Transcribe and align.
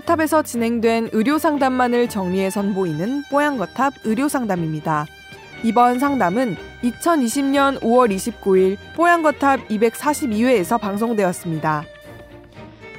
뽀양거탑에서 0.00 0.42
진행된 0.42 1.10
의료 1.12 1.38
상담만을 1.38 2.08
정리해 2.08 2.50
선보이는 2.50 3.24
뽀양거탑 3.30 3.94
의료 4.04 4.28
상담입니다. 4.28 5.06
이번 5.62 5.98
상담은 5.98 6.56
2020년 6.82 7.80
5월 7.80 8.14
29일 8.14 8.76
뽀양거탑 8.94 9.68
242회에서 9.68 10.80
방송되었습니다. 10.80 11.84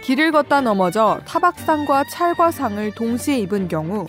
길을 0.03 0.31
걷다 0.31 0.61
넘어져 0.61 1.19
타박상과 1.25 2.05
찰과상을 2.11 2.91
동시에 2.93 3.39
입은 3.39 3.67
경우 3.67 4.05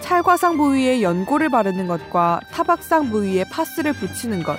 찰과상 0.00 0.56
부위에 0.56 1.02
연고를 1.02 1.48
바르는 1.48 1.86
것과 1.86 2.40
타박상 2.52 3.10
부위에 3.10 3.44
파스를 3.50 3.92
붙이는 3.92 4.42
것, 4.42 4.56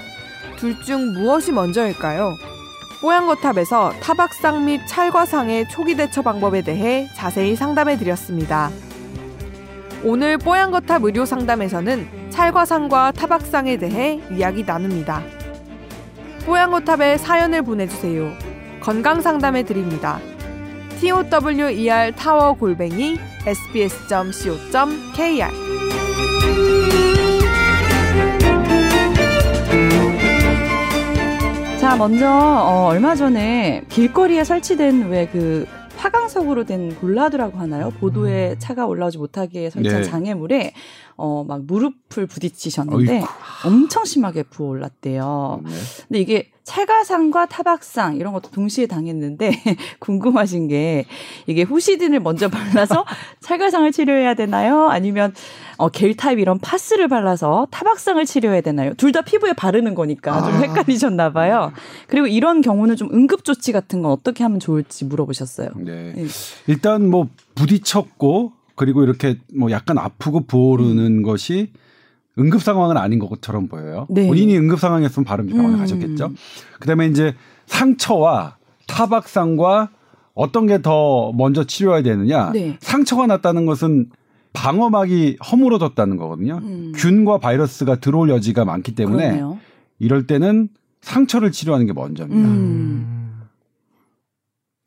둘 0.57 0.81
중 0.83 1.13
무엇이 1.13 1.51
먼저일까요? 1.51 2.33
뽀양거탑에서 3.01 3.93
타박상 4.01 4.65
및 4.65 4.81
찰과상의 4.87 5.69
초기 5.69 5.95
대처 5.95 6.21
방법에 6.21 6.61
대해 6.61 7.07
자세히 7.15 7.55
상담해 7.55 7.97
드렸습니다. 7.97 8.71
오늘 10.03 10.37
뽀양거탑 10.37 11.03
의료 11.03 11.25
상담에서는 11.25 12.29
찰과상과 12.29 13.11
타박상에 13.11 13.77
대해 13.77 14.19
이야기 14.31 14.63
나눕니다. 14.63 15.21
뽀양거탑에 16.45 17.17
사연을 17.17 17.61
보내주세요. 17.61 18.31
건강 18.81 19.21
상담해 19.21 19.63
드립니다. 19.63 20.19
tower 20.99 22.15
타워 22.15 22.53
골뱅이 22.53 23.19
sbs.co.kr 23.45 24.67
먼저 31.97 32.29
어, 32.29 32.87
얼마 32.89 33.15
전에 33.15 33.83
길거리에 33.89 34.43
설치된 34.43 35.09
왜 35.09 35.27
그 35.31 35.65
화강석으로 35.97 36.65
된 36.65 36.95
볼라드라고 36.99 37.57
하나요? 37.57 37.89
보도에 37.99 38.55
차가 38.59 38.85
올라오지 38.85 39.17
못하게 39.17 39.71
설치한 39.71 40.03
네. 40.03 40.07
장애물에 40.07 40.73
어, 41.15 41.43
막 41.43 41.63
무릎을 41.65 42.27
부딪히셨는데 42.27 43.13
어이구. 43.15 43.27
엄청 43.65 44.05
심하게 44.05 44.43
부어올랐대요. 44.43 45.61
네. 45.63 45.71
근데 46.07 46.19
이게 46.19 46.51
찰과상과 46.67 47.45
타박상 47.45 48.17
이런 48.17 48.33
것도 48.33 48.51
동시에 48.51 48.87
당했는데 48.87 49.51
궁금하신 49.99 50.67
게 50.67 51.05
이게 51.47 51.63
후시딘을 51.63 52.19
먼저 52.19 52.49
발라서 52.49 53.05
찰과상을 53.39 53.89
치료해야 53.93 54.33
되나요? 54.33 54.89
아니면 54.89 55.33
어, 55.77 55.87
겔 55.87 56.15
타입 56.17 56.39
이런 56.39 56.59
파스를 56.59 57.07
발라서 57.07 57.67
타박상을 57.71 58.23
치료해야 58.25 58.61
되나요? 58.61 58.93
둘 58.95 59.07
다 59.13 59.21
피부에 59.21 59.53
바르는 59.53 59.95
거니까 59.95 60.43
좀 60.43 60.55
아. 60.55 60.59
헷갈리셨나 60.59 61.31
봐요. 61.31 61.71
그리고 62.07 62.27
이런 62.27 62.61
경우는 62.61 62.97
좀 62.97 63.09
응급 63.13 63.45
조치 63.45 63.71
같은 63.71 64.01
건 64.01 64.11
어떻게 64.11 64.43
하면 64.43 64.59
좋을지 64.59 65.05
물어보셨어요. 65.05 65.69
네. 65.77 66.13
네. 66.13 66.25
일단 66.67 67.09
뭐 67.09 67.29
부딪혔고 67.55 68.51
그리고 68.75 69.03
이렇게 69.03 69.37
뭐 69.55 69.71
약간 69.71 69.97
아프고 69.97 70.41
부어오르는 70.41 71.21
것이 71.23 71.71
응급 72.39 72.61
상황은 72.61 72.97
아닌 72.97 73.19
것처럼 73.19 73.67
보여요. 73.67 74.05
네. 74.09 74.27
본인이 74.27 74.57
응급 74.57 74.79
상황이었으면 74.79 75.25
바로 75.25 75.45
병원에 75.45 75.75
음. 75.75 75.79
가셨겠죠. 75.79 76.31
그다음에 76.79 77.07
이제 77.07 77.33
상처와 77.65 78.57
타박상과 78.87 79.89
어떤 80.33 80.67
게 80.67 80.77
더 80.81 81.31
먼저 81.33 81.63
치료해야 81.63 82.03
되느냐? 82.03 82.51
네. 82.51 82.77
상처가 82.79 83.25
났다는 83.27 83.65
것은 83.65 84.09
방어막이 84.53 85.37
허물어졌다는 85.51 86.17
거거든요. 86.17 86.59
음. 86.63 86.91
균과 86.95 87.39
바이러스가 87.39 87.95
들어올 87.99 88.29
여지가 88.29 88.65
많기 88.65 88.93
때문에 88.95 89.23
그러네요. 89.25 89.59
이럴 89.99 90.27
때는 90.27 90.69
상처를 91.01 91.51
치료하는 91.51 91.85
게 91.87 91.93
먼저입니다. 91.93 92.49
음. 92.49 93.41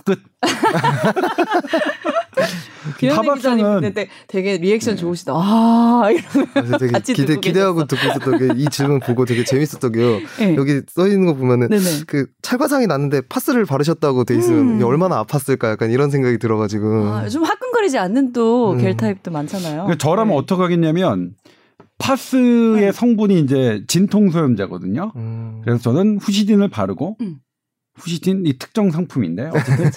끝. 0.04 0.18
김현민 3.00 3.32
타박상은- 3.34 3.36
기자님 3.56 3.80
근데 3.80 4.08
되게 4.28 4.56
리액션 4.58 4.96
좋으시다. 4.96 5.32
아, 5.34 6.08
이런 6.10 6.46
그래서 6.52 6.78
되게 6.78 6.92
같이 6.92 7.14
기대 7.14 7.26
듣고 7.28 7.40
기대하고 7.40 7.86
듣고 7.86 8.06
있었던 8.08 8.38
게 8.38 8.60
이 8.60 8.66
질문 8.70 9.00
보고 9.00 9.24
되게 9.24 9.44
재밌었던 9.44 9.92
게요. 9.92 10.18
네. 10.38 10.56
여기 10.56 10.80
써 10.88 11.06
있는 11.06 11.26
거 11.26 11.34
보면은 11.34 11.68
네네. 11.68 11.82
그 12.06 12.26
찰과상이 12.42 12.86
났는데 12.86 13.22
파스를 13.22 13.64
바르셨다고 13.64 14.24
돼 14.24 14.36
있으면 14.36 14.80
음. 14.80 14.84
얼마나 14.84 15.22
아팠을까 15.24 15.70
약간 15.70 15.90
이런 15.90 16.10
생각이 16.10 16.38
들어가지고 16.38 17.04
아, 17.08 17.24
요즘 17.24 17.42
화끈거리지 17.44 17.98
않는 17.98 18.32
또 18.32 18.72
음. 18.72 18.78
겔 18.78 18.96
타입도 18.96 19.30
많잖아요. 19.30 19.84
그러니까 19.84 19.96
저라면 19.98 20.34
네. 20.34 20.38
어떻게 20.38 20.62
하겠냐면 20.62 21.32
파스의 21.98 22.80
네. 22.80 22.92
성분이 22.92 23.40
이제 23.40 23.82
진통소염제거든요. 23.88 25.12
음. 25.16 25.60
그래서 25.64 25.82
저는 25.82 26.18
후시딘을 26.20 26.68
바르고 26.68 27.16
음. 27.20 27.36
후시딘 28.00 28.46
이 28.46 28.58
특정 28.58 28.90
상품인데 28.90 29.50
어쨌든. 29.52 29.90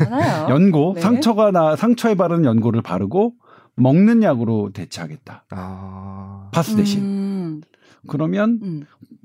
연고 0.50 0.94
네. 0.96 1.02
상처가 1.02 1.52
나 1.52 1.76
상처에 1.76 2.16
바르는 2.16 2.46
연고를 2.46 2.82
바르고 2.82 3.34
먹는 3.76 4.24
약으로 4.24 4.72
대체하겠다. 4.74 5.46
아. 5.50 6.50
파스 6.54 6.76
대신. 6.76 7.02
음, 7.02 7.62
그러면 8.08 8.60
음. 8.62 8.84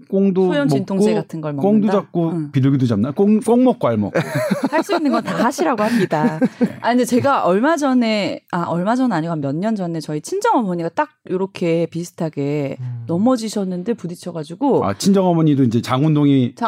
꽁도 0.09 0.49
먹고 0.49 1.15
같은 1.15 1.43
걸 1.43 1.53
먹는다. 1.53 1.61
꽁도 1.69 1.91
잡고 1.93 2.29
음. 2.31 2.51
비둘기도 2.53 2.87
잡나? 2.87 3.11
꽁, 3.11 3.41
꽁 3.41 3.63
먹고 3.65 3.89
알 3.89 3.99
먹고. 3.99 4.19
할수 4.71 4.95
있는 4.95 5.11
건 5.13 5.23
다 5.23 5.45
하시라고 5.45 5.83
합니다. 5.83 6.41
아 6.81 6.89
근데 6.89 7.05
제가 7.05 7.45
얼마 7.45 7.77
전에 7.77 8.41
아 8.51 8.63
얼마 8.63 8.97
전 8.97 9.13
아니고 9.13 9.31
한 9.33 9.41
몇 9.43 9.55
년 9.55 9.75
전에 9.77 10.01
저희 10.01 10.23
친정 10.23 10.57
어머니가 10.57 10.89
딱 10.91 11.11
이렇게 11.27 11.87
비슷하게 11.91 12.79
음. 12.81 13.05
넘어지셨는데 13.07 13.93
부딪혀 13.95 14.33
가지고 14.33 14.87
아 14.87 14.95
친정 14.97 15.27
어머니도 15.27 15.65
이제 15.65 15.83
장운동이 15.83 16.55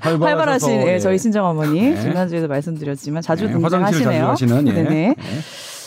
활발하셔서, 0.00 0.24
활발하신 0.24 0.70
예, 0.72 0.94
예. 0.94 0.98
저희 0.98 1.18
친정 1.20 1.46
어머니 1.46 1.90
네. 1.90 2.00
지난주에도 2.00 2.48
말씀드렸지만 2.48 3.22
자주 3.22 3.46
네, 3.46 3.52
등장하시네요. 3.52 4.34
예. 4.40 4.46
네네. 4.72 5.14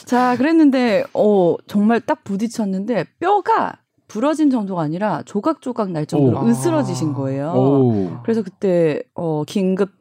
네. 0.10 0.16
자, 0.16 0.36
그랬는데, 0.38 1.04
어, 1.14 1.56
정말 1.68 2.02
딱 2.02 2.24
부딪혔는데, 2.24 3.06
뼈가 3.20 3.78
부러진 4.08 4.50
정도가 4.50 4.82
아니라 4.82 5.22
조각조각 5.24 5.92
날 5.92 6.08
정도로 6.08 6.42
오. 6.42 6.48
으스러지신 6.48 7.14
거예요. 7.14 7.52
오. 7.52 8.18
그래서 8.24 8.42
그때, 8.42 9.04
어, 9.14 9.44
긴급 9.46 9.92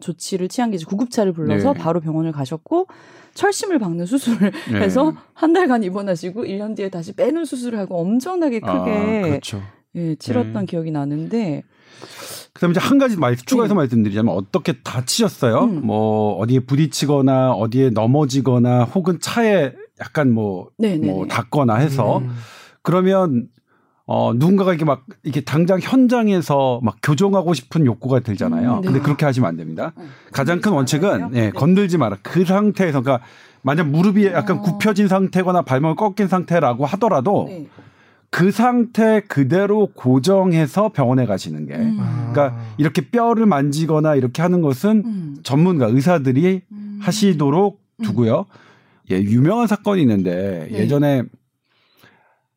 조치를 0.00 0.46
취한 0.46 0.70
게 0.70 0.76
이제 0.76 0.84
구급차를 0.86 1.32
불러서 1.32 1.72
네. 1.72 1.80
바로 1.80 1.98
병원을 2.00 2.30
가셨고, 2.30 2.86
철심을 3.34 3.80
박는 3.80 4.06
수술을 4.06 4.52
네. 4.72 4.80
해서 4.80 5.12
한 5.34 5.52
달간 5.52 5.82
입원하시고, 5.82 6.44
1년 6.44 6.76
뒤에 6.76 6.88
다시 6.88 7.12
빼는 7.12 7.44
수술을 7.44 7.80
하고 7.80 7.98
엄청나게 7.98 8.60
크게 8.60 8.70
아, 8.70 9.22
그렇죠. 9.22 9.60
예, 9.96 10.14
치렀던 10.14 10.52
네. 10.52 10.66
기억이 10.66 10.92
나는데, 10.92 11.64
그다음에 12.58 12.72
이제 12.72 12.80
한 12.80 12.98
가지 12.98 13.16
말 13.16 13.36
추가해서 13.36 13.74
음. 13.74 13.76
말씀드리자면 13.76 14.34
어떻게 14.34 14.72
다치셨어요? 14.82 15.64
음. 15.64 15.86
뭐 15.86 16.36
어디에 16.38 16.60
부딪히거나 16.60 17.52
어디에 17.52 17.90
넘어지거나 17.90 18.84
혹은 18.84 19.20
차에 19.20 19.72
약간 20.00 20.32
뭐, 20.32 20.68
네네. 20.76 21.06
뭐 21.06 21.26
닿거나 21.26 21.76
해서 21.76 22.18
음. 22.18 22.30
그러면 22.82 23.48
어 24.06 24.32
누군가가 24.34 24.72
이렇게 24.72 24.84
막 24.84 25.04
이렇게 25.22 25.42
당장 25.42 25.78
현장에서 25.80 26.80
막 26.82 26.96
교정하고 27.02 27.52
싶은 27.54 27.84
욕구가 27.84 28.20
들잖아요. 28.20 28.76
음, 28.76 28.80
네. 28.80 28.86
근데 28.86 29.00
그렇게 29.00 29.26
하시면 29.26 29.46
안 29.46 29.56
됩니다. 29.56 29.92
어, 29.94 30.02
가장 30.32 30.60
큰 30.60 30.72
원칙은? 30.72 31.30
예, 31.34 31.40
네. 31.40 31.50
건들지 31.50 31.98
마라. 31.98 32.16
그 32.22 32.44
상태에서 32.44 33.02
그러니까 33.02 33.26
만약 33.60 33.88
무릎이 33.88 34.26
약간 34.26 34.58
어. 34.58 34.62
굽혀진 34.62 35.08
상태거나 35.08 35.62
발목이 35.62 35.96
꺾인 35.96 36.26
상태라고 36.26 36.86
하더라도 36.86 37.46
네. 37.48 37.66
그 38.30 38.50
상태 38.50 39.20
그대로 39.20 39.88
고정해서 39.94 40.90
병원에 40.90 41.24
가시는 41.26 41.66
게 41.66 41.74
음. 41.74 41.98
그러니까 42.32 42.60
이렇게 42.76 43.08
뼈를 43.08 43.46
만지거나 43.46 44.16
이렇게 44.16 44.42
하는 44.42 44.60
것은 44.60 45.02
음. 45.04 45.36
전문가 45.42 45.86
의사들이 45.86 46.62
음. 46.70 46.98
하시도록 47.00 47.80
두고요. 48.02 48.46
예, 49.10 49.16
유명한 49.16 49.66
사건이 49.66 50.02
있는데 50.02 50.68
네. 50.70 50.78
예전에 50.78 51.22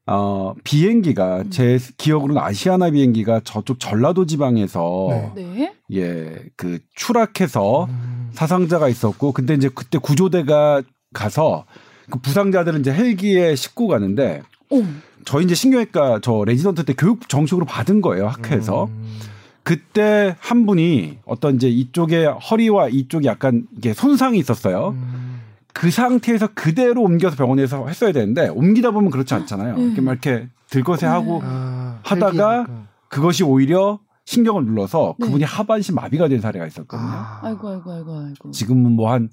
어 0.06 0.54
비행기가 0.64 1.44
음. 1.44 1.50
제 1.52 1.80
기억으로는 1.98 2.42
아시아나 2.42 2.90
비행기가 2.90 3.42
저쪽 3.44 3.80
전라도 3.80 4.26
지방에서 4.26 5.32
네. 5.36 5.44
네. 5.44 5.74
예, 5.94 6.44
그 6.58 6.80
추락해서 6.96 7.86
음. 7.86 8.30
사상자가 8.34 8.90
있었고 8.90 9.32
근데 9.32 9.54
이제 9.54 9.70
그때 9.74 9.98
구조대가 9.98 10.82
가서 11.14 11.66
그 12.10 12.20
부상자들은 12.20 12.82
이제 12.82 12.92
헬기에 12.92 13.56
싣고 13.56 13.88
가는데 13.88 14.42
오. 14.70 14.84
저희 15.26 15.46
이제 15.46 15.56
신경외과 15.56 16.20
저 16.22 16.44
레지던트 16.46 16.86
때 16.86 16.94
교육 16.98 17.28
정식으로 17.30 17.66
받은 17.66 18.02
거예요 18.02 18.28
학회에서 18.28 18.86
음. 18.86 19.20
그때 19.64 20.36
한 20.40 20.66
분이 20.66 21.20
어떤 21.26 21.56
이제 21.56 21.70
이쪽에 21.70 22.26
허리와 22.26 22.90
이쪽에 22.90 23.28
약간 23.28 23.68
이게 23.78 23.94
손상이 23.94 24.40
있었어요. 24.40 24.90
음. 24.90 25.40
그 25.74 25.92
상태에서 25.92 26.48
그대로 26.56 27.04
옮겨서 27.04 27.36
병원에서 27.36 27.88
했어야 27.88 28.12
되는데 28.12 28.50
옮기다 28.50 28.92
보면 28.92 29.12
그렇지 29.12 29.34
않잖아요. 29.36 29.76
음. 29.76 29.80
이렇게 29.88 30.02
막 30.02 30.12
이렇게 30.14 30.50
들것에 30.70 31.06
하고 31.06 31.42
아, 31.44 32.00
하다가 32.04 32.52
헬기니까. 32.58 32.88
그것이 33.08 33.44
오히려 33.44 34.00
신경을 34.26 34.66
눌러서 34.66 35.16
네. 35.20 35.26
그분이 35.28 35.44
하반신 35.44 35.94
마비가 35.96 36.28
된 36.28 36.42
사례가 36.42 36.66
있었거든요. 36.66 37.08
아. 37.10 37.40
아이고 37.44 37.70
아이고 37.70 37.92
아이고 37.92 38.18
아이고. 38.20 38.52
지금은 38.52 38.92
뭐 38.94 39.12
한 39.12 39.30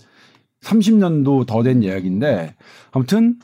30년도 0.63 1.47
더 1.47 1.63
된 1.63 1.83
이야기인데 1.83 2.55
아무튼 2.93 3.37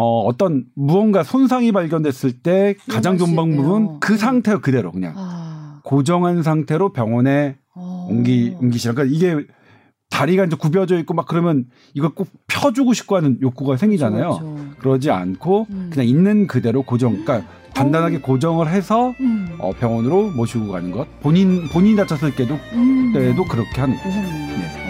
어 0.00 0.20
어떤 0.20 0.64
무언가 0.76 1.24
손상이 1.24 1.72
발견됐을 1.72 2.40
때 2.40 2.76
가장 2.88 3.18
좋은. 3.18 3.34
방법은 3.34 3.98
그 3.98 4.16
상태 4.16 4.56
그대로 4.56 4.92
그냥 4.92 5.14
아. 5.16 5.80
고정한 5.82 6.44
상태로 6.44 6.92
병원에 6.92 7.56
어. 7.74 8.06
옮기 8.08 8.54
옮기시라. 8.60 8.94
그러니까 8.94 9.16
이게 9.16 9.44
다리가 10.10 10.44
이제 10.44 10.54
굽여져 10.54 11.00
있고 11.00 11.14
막 11.14 11.26
그러면 11.26 11.64
이걸 11.94 12.10
꼭 12.10 12.28
펴주고 12.46 12.92
싶고 12.92 13.16
하는 13.16 13.38
욕구가 13.42 13.76
생기잖아요. 13.76 14.38
그렇죠. 14.38 14.56
그러지 14.78 15.10
않고 15.10 15.66
음. 15.70 15.90
그냥 15.92 16.06
있는 16.06 16.46
그대로 16.46 16.82
고정, 16.82 17.24
그러니까 17.24 17.50
단단하게 17.74 18.20
고정을 18.20 18.68
해서 18.68 19.14
음. 19.20 19.48
어, 19.58 19.72
병원으로 19.72 20.30
모시고 20.30 20.68
가는 20.68 20.92
것. 20.92 21.08
본인 21.20 21.68
본인이 21.70 21.96
다쳤을 21.96 22.36
때도 22.36 22.54
음. 22.74 23.12
때도 23.12 23.44
그렇게 23.46 23.80
하는. 23.80 23.96
무섭네요. 23.96 24.30
네. 24.30 24.87